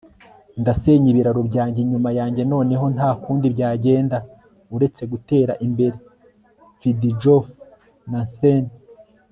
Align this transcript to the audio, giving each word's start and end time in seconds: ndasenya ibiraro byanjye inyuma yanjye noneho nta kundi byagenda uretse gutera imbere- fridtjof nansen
ndasenya 0.61 1.07
ibiraro 1.11 1.41
byanjye 1.49 1.79
inyuma 1.85 2.09
yanjye 2.19 2.41
noneho 2.53 2.85
nta 2.95 3.09
kundi 3.21 3.45
byagenda 3.55 4.17
uretse 4.75 5.01
gutera 5.11 5.53
imbere- 5.65 5.97
fridtjof 6.77 7.45
nansen 8.11 8.63